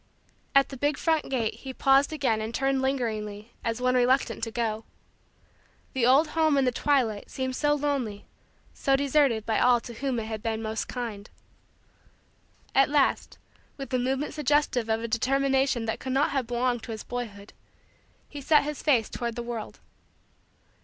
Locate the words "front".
0.97-1.29